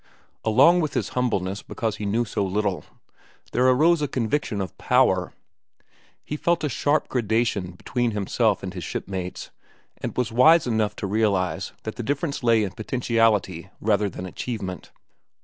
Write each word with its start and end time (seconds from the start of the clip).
Along 0.43 0.81
with 0.81 0.95
his 0.95 1.09
humbleness 1.09 1.61
because 1.61 1.97
he 1.97 2.07
knew 2.07 2.25
so 2.25 2.43
little, 2.43 2.83
there 3.51 3.67
arose 3.67 4.01
a 4.01 4.07
conviction 4.07 4.59
of 4.59 4.75
power. 4.79 5.31
He 6.23 6.35
felt 6.37 6.63
a 6.63 6.69
sharp 6.69 7.07
gradation 7.07 7.73
between 7.73 8.09
himself 8.09 8.63
and 8.63 8.73
his 8.73 8.83
shipmates, 8.83 9.51
and 9.97 10.17
was 10.17 10.31
wise 10.31 10.65
enough 10.65 10.95
to 10.95 11.05
realize 11.05 11.73
that 11.83 11.97
the 11.97 12.01
difference 12.01 12.41
lay 12.41 12.63
in 12.63 12.71
potentiality 12.71 13.69
rather 13.79 14.09
than 14.09 14.25
achievement. 14.25 14.89